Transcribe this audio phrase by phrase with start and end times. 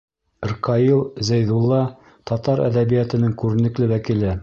[0.51, 1.83] Ркаил Зәйҙулла—
[2.33, 4.39] татар әҙәбиәтенең күренекле вәкиле.